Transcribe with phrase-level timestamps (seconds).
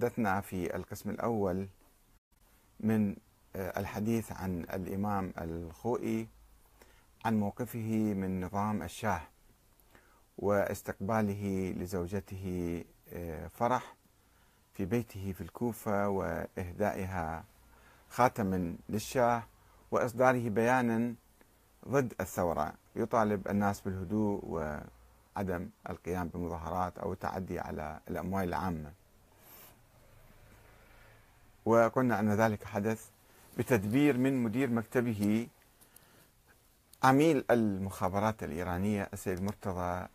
[0.00, 1.68] تحدثنا في القسم الأول
[2.80, 3.16] من
[3.56, 6.28] آه، الحديث عن الإمام الخوئي
[7.24, 9.20] عن موقفه من نظام الشاه
[10.38, 13.94] واستقباله لزوجته آه، فرح
[14.74, 17.44] في بيته في الكوفة وإهدائها
[18.08, 19.42] خاتما للشاه
[19.90, 21.14] وإصداره بيانا
[21.88, 28.99] ضد الثورة يطالب الناس بالهدوء وعدم القيام بمظاهرات أو التعدي على الأموال العامة.
[31.64, 33.08] وقلنا أن ذلك حدث
[33.58, 35.48] بتدبير من مدير مكتبه
[37.02, 40.06] عميل المخابرات الإيرانية السيد مرتضى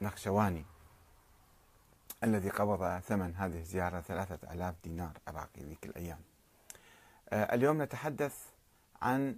[0.00, 0.64] النخشواني
[2.24, 6.18] الذي قبض ثمن هذه الزيارة ثلاثة ألاف دينار عراقي ذيك الأيام.
[7.28, 8.36] آه، اليوم نتحدث
[9.02, 9.36] عن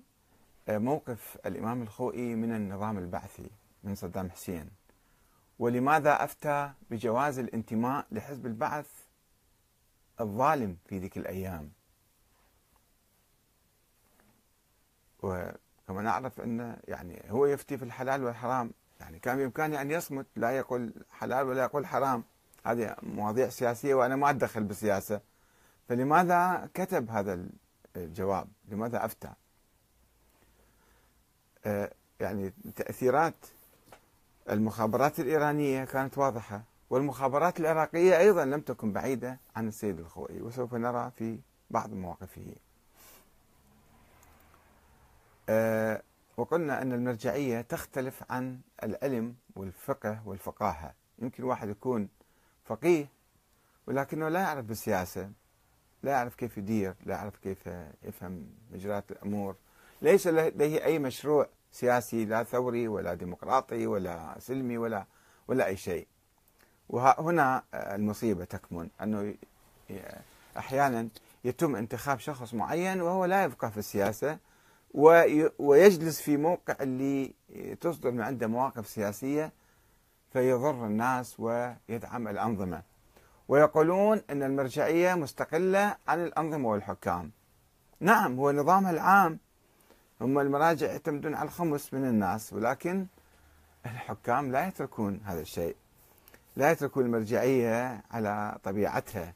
[0.69, 3.51] آه، موقف الإمام الخوئي من النظام البعثي
[3.85, 4.71] من صدام حسين.
[5.59, 8.87] ولماذا أفتى بجواز الانتماء لحزب البعث
[10.21, 11.71] الظالم في ذيك الأيام.
[15.23, 18.71] وكما نعرف أن يعني هو يفتي في الحلال والحرام.
[19.01, 22.25] يعني كان بإمكانه أن يصمت لا يقول حلال ولا يقول حرام.
[22.65, 25.21] هذه مواضيع سياسية وأنا ما أتدخل بالسياسة
[25.89, 27.47] فلماذا كتب هذا
[27.97, 29.33] الجواب؟ لماذا أفتى؟
[31.67, 33.35] آه، يعني تأثيرات
[34.51, 36.63] المخابرات الإيرانية كانت واضحة.
[36.91, 41.39] والمخابرات العراقية أيضا لم تكن بعيدة عن السيد الخوئي وسوف نرى في
[41.71, 42.55] بعض مواقفه.
[45.49, 46.03] أه
[46.37, 50.95] وقلنا أن المرجعية تختلف عن العلم والفقه والفقاهة.
[51.19, 52.09] يمكن واحد يكون
[52.65, 53.07] فقيه
[53.87, 55.31] ولكنه لا يعرف بالسياسة
[56.03, 57.69] لا يعرف كيف يدير لا يعرف كيف
[58.03, 59.57] يفهم مجريات الأمور.
[60.03, 65.07] ليس لديه أي مشروع سياسي لا ثوري ولا ديمقراطي ولا سلمي ولا
[65.49, 66.07] ولا أي شيء.
[66.91, 69.35] وهنا المصيبة تكمن أنه
[70.59, 71.09] أحيانا
[71.45, 74.39] يتم انتخاب شخص معين وهو لا يفقه في السياسة
[75.59, 77.35] ويجلس في موقع اللي
[77.81, 79.53] تصدر من عنده مواقف سياسية
[80.33, 82.83] فيضر الناس ويدعم الأنظمة.
[83.49, 87.31] ويقولون أن المرجعية مستقلة عن الأنظمة والحكام.
[88.01, 89.39] نعم هو نظامها العام.
[90.21, 93.07] هم المراجع يعتمدون على الخمس من الناس ولكن
[93.87, 95.77] الحكام لا يتركون هذا الشيء.
[96.57, 99.35] لا يتركون المرجعية على طبيعتها.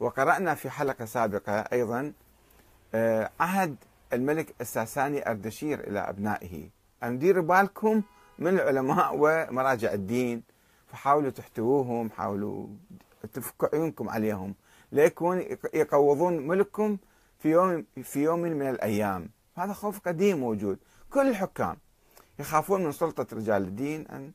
[0.00, 2.12] وقرأنا في حلقة سابقة أيضا
[2.94, 3.76] آه، عهد
[4.12, 6.68] الملك الساساني أردشير إلى أبنائه.
[7.02, 8.02] أن ديروا بالكم
[8.38, 10.42] من العلماء ومراجع الدين
[10.86, 12.66] فحاولوا تحتووهم حاولوا
[13.32, 14.54] تفكوا عيونكم عليهم.
[14.92, 15.44] ليكون
[15.74, 16.98] يقوضون ملككم
[17.38, 19.30] في يوم في يوم من الأيام.
[19.56, 20.78] هذا خوف قديم موجود.
[21.10, 21.76] كل الحكام
[22.38, 24.32] يخافون من سلطة رجال الدين أن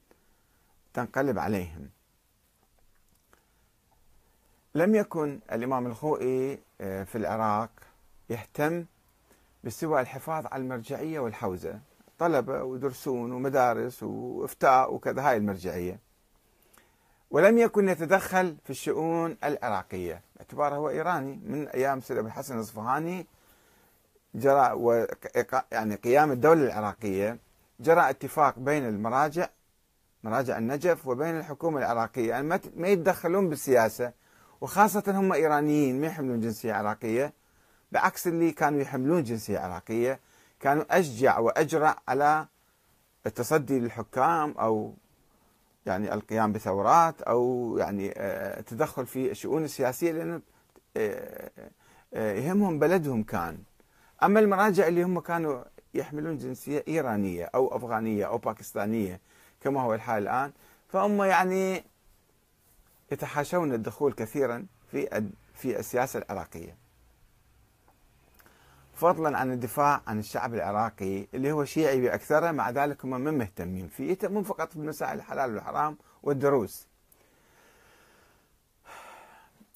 [0.93, 1.89] تنقلب عليهم.
[4.75, 7.69] لم يكن الإمام الخوئي آه، في العراق
[8.29, 8.85] يهتم
[9.63, 11.79] بسوى الحفاظ على المرجعية والحوزة
[12.19, 15.99] طلبة ودرسون ومدارس وإفتاء وكذا هاي المرجعية.
[17.31, 20.21] ولم يكن يتدخل في الشؤون العراقية.
[20.35, 21.39] باعتباره هو إيراني.
[21.45, 23.27] من أيام سيد أبو الحسن الأصفهاني
[24.35, 25.07] جرى و
[25.71, 27.37] يعني قيام الدولة العراقية
[27.79, 29.49] جرى اتفاق بين المراجع
[30.23, 32.29] مراجع النجف وبين الحكومة العراقية.
[32.29, 34.11] يعني ما يتدخلون بالسياسة.
[34.61, 37.33] وخاصة هم إيرانيين ما يحملون جنسية عراقية.
[37.91, 40.19] بعكس اللي كانوا يحملون جنسية عراقية
[40.59, 42.47] كانوا أشجع وأجرأ على
[43.25, 44.93] التصدي للحكام أو
[45.85, 48.13] يعني القيام بثورات أو يعني
[48.59, 50.41] التدخل آه، في الشؤون السياسية لأنه
[50.97, 51.51] آه،
[52.13, 53.57] آه، يهمهم بلدهم كان.
[54.23, 59.19] أما المراجع اللي هم كانوا يحملون جنسية إيرانية أو أفغانية أو باكستانية
[59.61, 60.51] كما هو الحال الآن
[60.87, 61.83] فهم يعني
[63.11, 66.77] يتحاشون الدخول كثيرا في في السياسة العراقية.
[68.93, 73.87] فضلا عن الدفاع عن الشعب العراقي اللي هو شيعي بأكثره مع ذلك هم من مهتمين
[73.87, 74.09] فيه.
[74.09, 76.87] يهتمون فقط بمسائل الحلال والحرام والدروس.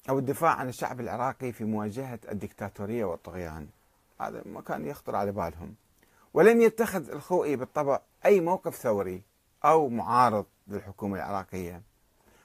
[0.08, 3.68] أو الدفاع عن الشعب العراقي في مواجهة الدكتاتورية والطغيان.
[4.20, 5.74] هذا ما كان يخطر على بالهم.
[6.34, 9.22] ولم يتخذ الخوئي بالطبع أي موقف ثوري
[9.64, 11.82] أو معارض للحكومة العراقية.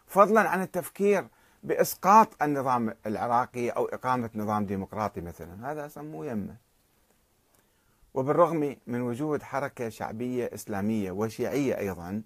[0.10, 1.28] فضلا عن التفكير
[1.64, 5.72] بإسقاط النظام العراقي أو إقامة نظام ديمقراطي مثلا.
[5.72, 6.56] هذا سموه يمة.
[8.14, 12.22] وبالرغم من وجود حركة شعبية إسلامية وشيعية أيضا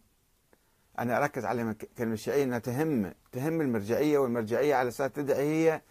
[1.00, 5.82] أنا أركز على كلمة الشيعية أنها تهم تهم المرجعية والمرجعية على أساس تدعي هي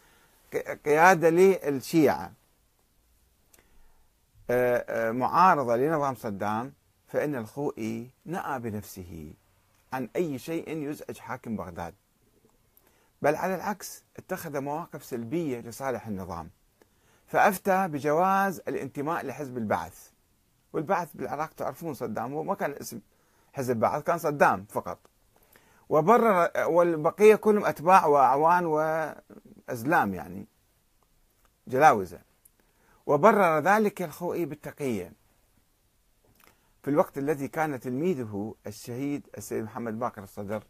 [0.85, 2.33] قيادة للشيعة.
[4.51, 6.73] آه، آه، معارضة لنظام صدام
[7.09, 9.33] فإن الخوئي نأى بنفسه
[9.93, 11.95] عن أي شيء يزعج حاكم بغداد.
[13.23, 16.51] بل على العكس اتخذ مواقف سلبية لصالح النظام
[17.27, 20.11] فأفتى بجواز الانتماء لحزب البعث.
[20.73, 23.01] والبعث بالعراق تعرفون صدام هو ما كان اسم
[23.53, 24.99] حزب بعث كان صدام فقط.
[25.89, 30.47] وبرر والبقية كلهم أتباع وأعوان وأزلام يعني
[31.69, 32.21] جلاوزة.
[33.07, 35.13] وبرر ذلك الخوئي بالتقية.
[36.83, 40.65] في الوقت الذي كان تلميذه الشهيد السيد محمد باكر الصدر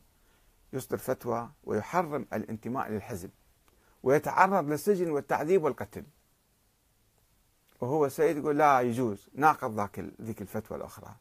[0.73, 3.31] يصدر فتوى ويحرم الانتماء للحزب
[4.03, 6.05] ويتعرض للسجن والتعذيب والقتل.
[7.81, 11.15] وهو السيد يقول لا يجوز ناقض ذاك ذيك الفتوى الأخرى.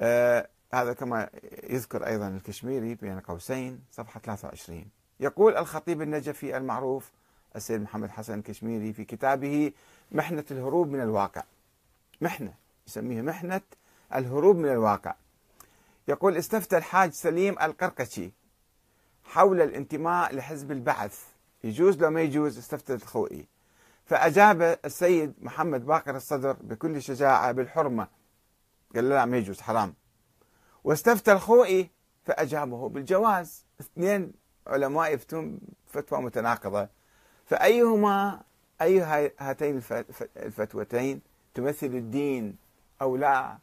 [0.00, 1.30] آه هذا كما
[1.62, 4.84] يذكر أيضا الكشميري بين قوسين صفحة 23
[5.20, 7.10] يقول الخطيب النجفي المعروف
[7.56, 9.72] السيد محمد حسن الكشميري في كتابه
[10.12, 11.42] محنة الهروب من الواقع.
[12.20, 12.63] محنة.
[12.86, 13.60] يسميها محنة
[14.14, 15.14] الهروب من الواقع.
[16.08, 18.32] يقول استفتى الحاج سليم القرقشي
[19.24, 21.24] حول الانتماء لحزب البعث.
[21.64, 23.46] يجوز لو ما يجوز استفتى الخوئي.
[24.06, 28.08] فأجاب السيد محمد باقر الصدر بكل شجاعة بالحرمة.
[28.94, 29.94] قال لا ما يجوز حرام.
[30.84, 31.90] واستفتى الخوئي
[32.24, 33.64] فأجابه بالجواز.
[33.80, 34.32] اثنين
[34.66, 36.88] علماء يفتون فتوى متناقضة.
[37.46, 38.40] فأيهما
[38.82, 39.00] أي
[39.38, 39.82] هاتين
[40.36, 41.20] الفتوتين
[41.54, 42.63] تمثل الدين
[43.02, 43.58] أو لا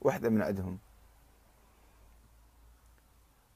[0.00, 0.78] واحدة من عندهم.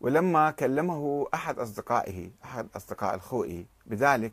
[0.01, 4.33] ولما كلمه أحد أصدقائه أحد أصدقاء الخوئي بذلك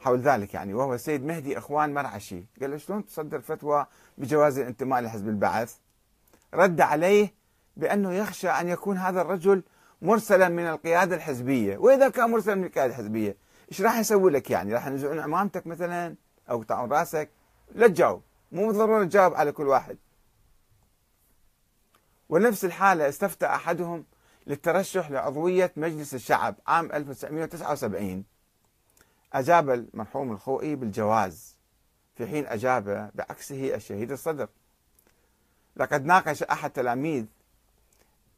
[0.00, 3.86] حول ذلك يعني وهو السيد مهدي إخوان مرعشي قال له شلون تصدر فتوى
[4.18, 5.76] بجواز الانتماء لحزب البعث؟
[6.54, 7.34] رد عليه
[7.76, 9.62] بأنه يخشى أن يكون هذا الرجل
[10.02, 11.76] مرسلا من القيادة الحزبية.
[11.78, 13.36] وإذا كان مرسلا من القيادة الحزبية
[13.70, 16.14] إيش راح يسوي لك يعني؟ راح ينزعون عمامتك مثلا
[16.50, 17.30] أو يقطعون رأسك؟
[17.74, 18.22] لا تجاوب.
[18.54, 19.98] مو ضروري تجاوب على كل واحد.
[22.28, 24.04] ونفس الحالة استفتى أحدهم
[24.46, 28.24] للترشح لعضوية مجلس الشعب عام 1979
[29.32, 31.56] أجاب المرحوم الخوئي بالجواز
[32.16, 34.48] في حين أجاب بعكسه الشهيد الصدر.
[35.76, 37.24] لقد ناقش أحد تلاميذ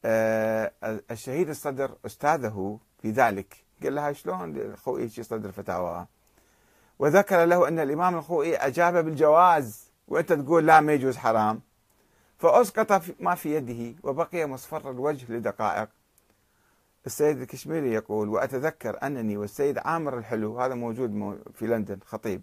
[0.05, 0.73] آه،
[1.11, 3.57] الشهيد الصدر أستاذه في ذلك.
[3.83, 6.07] قال لها شلون؟ الخوئي يصدر فتاوى.
[6.99, 9.86] وذكر له أن الإمام الخوئي أجاب بالجواز.
[10.09, 11.61] وأنت تقول لا ما يجوز حرام.
[12.39, 15.89] فأسقط ما في يده وبقي مصفر الوجه لدقائق.
[17.07, 22.43] السيد الكشميري يقول وأتذكر أنني والسيد عامر الحلو هذا موجود في لندن خطيب.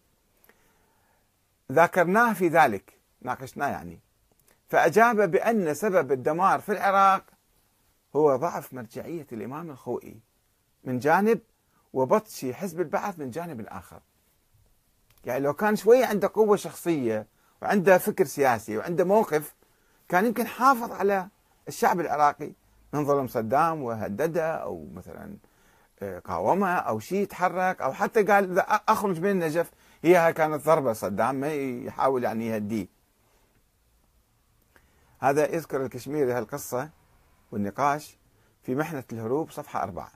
[1.72, 4.00] ذاكرناه في ذلك ناقشناه يعني.
[4.68, 7.24] فأجاب بأن سبب الدمار في العراق
[8.16, 10.20] هو ضعف مرجعية الإمام الخوئي
[10.84, 11.40] من جانب
[11.94, 14.00] وبطش حزب البعث من جانب آخر.
[15.26, 17.28] يعني لو كان شوية عنده قوة شخصية
[17.64, 19.54] وعنده فكر سياسي وعنده موقف
[20.10, 21.28] كان يمكن حافظ على
[21.68, 22.52] الشعب العراقي
[22.94, 25.38] من ظلم صدام وهدده أو مثلا
[26.02, 29.72] آه، قاومه أو شيء تحرك أو حتى قال اذا أخرج من النجف.
[30.04, 32.88] هي كانت ضربة صدام ما يحاول يعني يهديه.
[35.20, 36.90] هذا يذكر الكشميري هالقصة
[37.52, 38.18] والنقاش
[38.64, 40.12] في محنة الهروب صفحة أربعة.